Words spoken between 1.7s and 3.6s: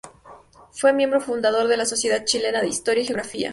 la Sociedad Chilena de Historia y Geografía.